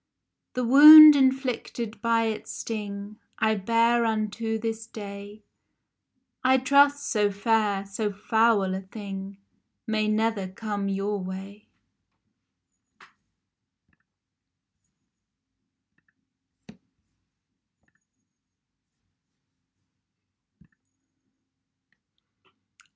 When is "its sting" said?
2.23-3.19